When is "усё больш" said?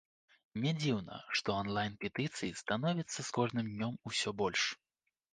4.13-4.63